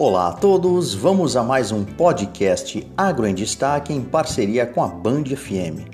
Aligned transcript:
Olá 0.00 0.28
a 0.28 0.32
todos, 0.32 0.94
vamos 0.94 1.36
a 1.36 1.42
mais 1.42 1.72
um 1.72 1.84
podcast 1.84 2.88
Agro 2.96 3.26
em 3.26 3.34
Destaque 3.34 3.92
em 3.92 4.00
parceria 4.00 4.64
com 4.64 4.80
a 4.80 4.86
Band 4.86 5.24
FM. 5.24 5.90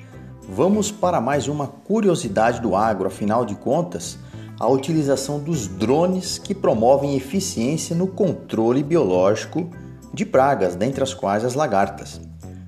Vamos 0.46 0.92
para 0.92 1.22
mais 1.22 1.48
uma 1.48 1.66
curiosidade 1.66 2.61
do 2.61 2.77
agro, 2.77 3.06
afinal 3.06 3.46
de 3.46 3.54
contas, 3.54 4.18
a 4.61 4.68
utilização 4.68 5.38
dos 5.38 5.66
drones 5.66 6.36
que 6.36 6.54
promovem 6.54 7.16
eficiência 7.16 7.96
no 7.96 8.06
controle 8.06 8.82
biológico 8.82 9.70
de 10.12 10.27
pragas, 10.27 10.77
dentre 10.77 11.02
as 11.02 11.14
quais 11.14 11.43
as 11.43 11.55
lagartas. 11.55 12.21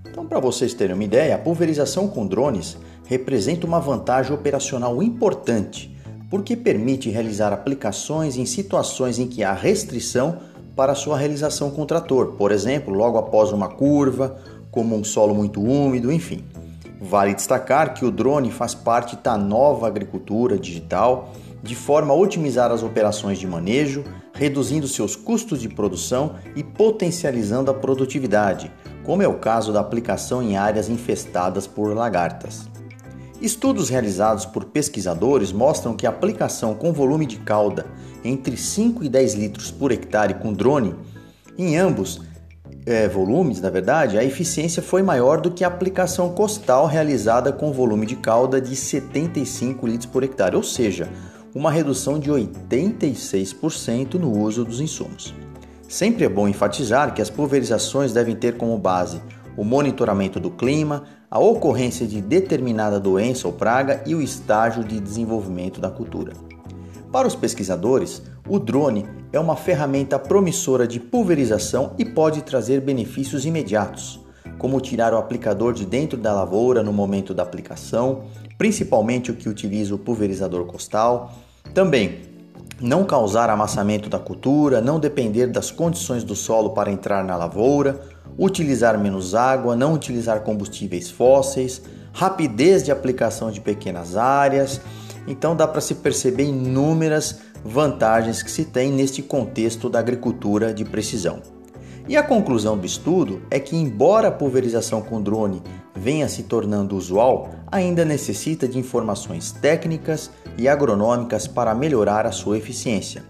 Então, 0.08 0.24
para 0.24 0.40
vocês 0.40 0.72
terem 0.72 0.94
uma 0.94 1.04
ideia, 1.04 1.34
a 1.34 1.38
pulverização 1.38 2.08
com 2.08 2.26
drones 2.26 2.78
representa 3.04 3.66
uma 3.66 3.78
vantagem 3.78 4.32
operacional 4.32 5.02
importante, 5.02 5.94
porque 6.30 6.56
permite 6.56 7.10
realizar 7.10 7.52
aplicações 7.52 8.38
em 8.38 8.46
situações 8.46 9.18
em 9.18 9.28
que 9.28 9.44
há 9.44 9.52
restrição 9.52 10.38
para 10.76 10.94
sua 10.94 11.16
realização 11.16 11.70
com 11.70 11.82
o 11.82 11.86
trator, 11.86 12.32
por 12.32 12.52
exemplo, 12.52 12.92
logo 12.92 13.16
após 13.16 13.50
uma 13.50 13.66
curva, 13.66 14.36
como 14.70 14.94
um 14.94 15.02
solo 15.02 15.34
muito 15.34 15.58
úmido, 15.58 16.12
enfim. 16.12 16.44
Vale 17.00 17.34
destacar 17.34 17.94
que 17.94 18.04
o 18.04 18.10
drone 18.10 18.50
faz 18.50 18.74
parte 18.74 19.16
da 19.16 19.38
nova 19.38 19.86
agricultura 19.86 20.58
digital, 20.58 21.32
de 21.62 21.74
forma 21.74 22.12
a 22.12 22.16
otimizar 22.16 22.70
as 22.70 22.82
operações 22.82 23.38
de 23.38 23.46
manejo, 23.46 24.04
reduzindo 24.34 24.86
seus 24.86 25.16
custos 25.16 25.62
de 25.62 25.68
produção 25.68 26.34
e 26.54 26.62
potencializando 26.62 27.70
a 27.70 27.74
produtividade, 27.74 28.70
como 29.02 29.22
é 29.22 29.28
o 29.28 29.38
caso 29.38 29.72
da 29.72 29.80
aplicação 29.80 30.42
em 30.42 30.58
áreas 30.58 30.90
infestadas 30.90 31.66
por 31.66 31.94
lagartas. 31.94 32.68
Estudos 33.40 33.90
realizados 33.90 34.46
por 34.46 34.64
pesquisadores 34.64 35.52
mostram 35.52 35.94
que 35.94 36.06
a 36.06 36.10
aplicação 36.10 36.74
com 36.74 36.92
volume 36.92 37.26
de 37.26 37.36
cauda 37.36 37.86
entre 38.24 38.56
5 38.56 39.04
e 39.04 39.08
10 39.08 39.34
litros 39.34 39.70
por 39.70 39.92
hectare 39.92 40.34
com 40.34 40.52
drone, 40.52 40.94
em 41.58 41.76
ambos 41.76 42.22
é, 42.86 43.06
volumes, 43.08 43.60
na 43.60 43.68
verdade, 43.68 44.16
a 44.16 44.24
eficiência 44.24 44.82
foi 44.82 45.02
maior 45.02 45.40
do 45.40 45.50
que 45.50 45.64
a 45.64 45.68
aplicação 45.68 46.30
costal 46.30 46.86
realizada 46.86 47.52
com 47.52 47.72
volume 47.72 48.06
de 48.06 48.16
cauda 48.16 48.60
de 48.60 48.74
75 48.74 49.86
litros 49.86 50.06
por 50.06 50.22
hectare, 50.22 50.56
ou 50.56 50.62
seja, 50.62 51.08
uma 51.54 51.70
redução 51.70 52.18
de 52.18 52.30
86% 52.30 54.14
no 54.14 54.30
uso 54.38 54.64
dos 54.64 54.80
insumos. 54.80 55.34
Sempre 55.88 56.24
é 56.24 56.28
bom 56.28 56.48
enfatizar 56.48 57.12
que 57.12 57.20
as 57.20 57.30
pulverizações 57.30 58.12
devem 58.12 58.34
ter 58.34 58.56
como 58.56 58.78
base 58.78 59.20
o 59.56 59.64
monitoramento 59.64 60.38
do 60.38 60.50
clima, 60.50 61.04
a 61.30 61.38
ocorrência 61.38 62.06
de 62.06 62.20
determinada 62.20 63.00
doença 63.00 63.46
ou 63.46 63.52
praga 63.52 64.02
e 64.06 64.14
o 64.14 64.22
estágio 64.22 64.84
de 64.84 65.00
desenvolvimento 65.00 65.80
da 65.80 65.90
cultura. 65.90 66.32
Para 67.10 67.26
os 67.26 67.34
pesquisadores, 67.34 68.22
o 68.48 68.58
drone 68.58 69.06
é 69.32 69.40
uma 69.40 69.56
ferramenta 69.56 70.18
promissora 70.18 70.86
de 70.86 71.00
pulverização 71.00 71.92
e 71.98 72.04
pode 72.04 72.42
trazer 72.42 72.80
benefícios 72.80 73.44
imediatos, 73.44 74.20
como 74.58 74.80
tirar 74.80 75.12
o 75.12 75.18
aplicador 75.18 75.72
de 75.72 75.84
dentro 75.84 76.18
da 76.18 76.32
lavoura 76.32 76.82
no 76.82 76.92
momento 76.92 77.34
da 77.34 77.42
aplicação, 77.42 78.24
principalmente 78.56 79.30
o 79.30 79.34
que 79.34 79.48
utiliza 79.48 79.94
o 79.94 79.98
pulverizador 79.98 80.64
costal. 80.66 81.32
Também 81.74 82.20
não 82.80 83.04
causar 83.04 83.48
amassamento 83.48 84.08
da 84.08 84.18
cultura, 84.18 84.80
não 84.80 85.00
depender 85.00 85.46
das 85.46 85.70
condições 85.70 86.22
do 86.22 86.34
solo 86.34 86.70
para 86.70 86.90
entrar 86.90 87.24
na 87.24 87.36
lavoura, 87.36 88.00
utilizar 88.38 88.98
menos 88.98 89.34
água, 89.34 89.76
não 89.76 89.94
utilizar 89.94 90.40
combustíveis 90.40 91.10
fósseis, 91.10 91.82
rapidez 92.12 92.82
de 92.82 92.90
aplicação 92.90 93.50
de 93.50 93.60
pequenas 93.60 94.16
áreas. 94.16 94.80
Então 95.26 95.56
dá 95.56 95.66
para 95.66 95.80
se 95.80 95.96
perceber 95.96 96.44
inúmeras 96.44 97.40
vantagens 97.64 98.42
que 98.42 98.50
se 98.50 98.64
tem 98.64 98.92
neste 98.92 99.22
contexto 99.22 99.88
da 99.88 99.98
agricultura 99.98 100.72
de 100.72 100.84
precisão. 100.84 101.42
E 102.08 102.16
a 102.16 102.22
conclusão 102.22 102.78
do 102.78 102.86
estudo 102.86 103.42
é 103.50 103.58
que, 103.58 103.74
embora 103.74 104.28
a 104.28 104.32
pulverização 104.32 105.02
com 105.02 105.20
drone 105.20 105.60
venha 105.92 106.28
se 106.28 106.44
tornando 106.44 106.96
usual, 106.96 107.50
ainda 107.66 108.04
necessita 108.04 108.68
de 108.68 108.78
informações 108.78 109.50
técnicas 109.50 110.30
e 110.56 110.68
agronômicas 110.68 111.48
para 111.48 111.74
melhorar 111.74 112.24
a 112.24 112.30
sua 112.30 112.56
eficiência. 112.56 113.24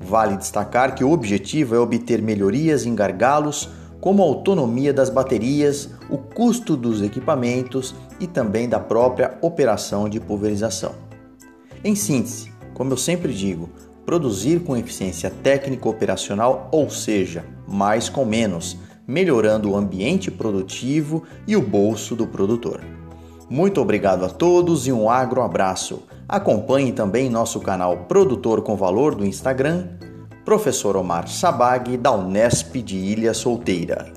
Vale 0.00 0.36
destacar 0.36 0.96
que 0.96 1.04
o 1.04 1.12
objetivo 1.12 1.76
é 1.76 1.78
obter 1.78 2.20
melhorias 2.20 2.84
em 2.84 2.94
gargalos 2.94 3.68
como 4.02 4.20
a 4.20 4.26
autonomia 4.26 4.92
das 4.92 5.08
baterias, 5.08 5.88
o 6.10 6.18
custo 6.18 6.76
dos 6.76 7.00
equipamentos 7.00 7.94
e 8.18 8.26
também 8.26 8.68
da 8.68 8.80
própria 8.80 9.38
operação 9.40 10.08
de 10.08 10.18
pulverização. 10.18 10.92
Em 11.84 11.94
síntese, 11.94 12.52
como 12.74 12.92
eu 12.92 12.96
sempre 12.96 13.32
digo, 13.32 13.70
produzir 14.04 14.64
com 14.64 14.76
eficiência 14.76 15.30
técnica 15.30 15.88
operacional, 15.88 16.68
ou 16.72 16.90
seja, 16.90 17.44
mais 17.68 18.08
com 18.08 18.24
menos, 18.24 18.76
melhorando 19.06 19.70
o 19.70 19.76
ambiente 19.76 20.32
produtivo 20.32 21.22
e 21.46 21.54
o 21.54 21.62
bolso 21.62 22.16
do 22.16 22.26
produtor. 22.26 22.80
Muito 23.48 23.80
obrigado 23.80 24.24
a 24.24 24.28
todos 24.28 24.88
e 24.88 24.92
um 24.92 25.08
agro 25.08 25.42
abraço. 25.42 26.02
Acompanhe 26.28 26.90
também 26.90 27.30
nosso 27.30 27.60
canal 27.60 27.98
Produtor 28.08 28.62
com 28.62 28.74
Valor 28.74 29.14
do 29.14 29.24
Instagram 29.24 29.86
Professor 30.44 30.96
Omar 30.96 31.28
Sabag, 31.28 31.96
da 31.98 32.10
Unesp 32.10 32.74
de 32.82 32.96
Ilha 32.96 33.32
Solteira. 33.32 34.12